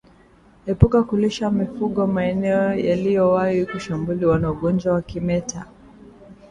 Epuka 0.71 0.99
kulisha 1.07 1.51
mifugo 1.51 2.07
maeneo 2.07 2.73
yaliyowahi 2.75 3.65
kushambuliwa 3.65 4.39
na 4.39 4.51
ugonjwa 4.51 4.93
wa 4.93 5.01
kimeta 5.01 5.65